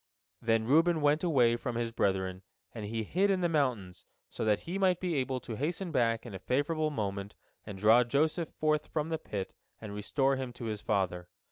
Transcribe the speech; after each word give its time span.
Then 0.41 0.65
Reuben 0.65 0.99
went 1.01 1.23
away 1.23 1.55
from 1.57 1.75
his 1.75 1.91
brethren, 1.91 2.41
and 2.73 2.85
he 2.85 3.03
hid 3.03 3.29
in 3.29 3.41
the 3.41 3.47
mountains, 3.47 4.03
so 4.31 4.43
that 4.43 4.61
he 4.61 4.79
might 4.79 4.99
be 4.99 5.13
able 5.13 5.39
to 5.41 5.57
hasten 5.57 5.91
back 5.91 6.25
in 6.25 6.33
a 6.33 6.39
favorable 6.39 6.89
moment 6.89 7.35
and 7.67 7.77
draw 7.77 8.03
Joseph 8.03 8.49
forth 8.49 8.87
from 8.87 9.09
the 9.09 9.19
pit 9.19 9.53
and 9.79 9.93
restore 9.93 10.37
him 10.37 10.53
to 10.53 10.65
his 10.65 10.81
father. 10.81 11.27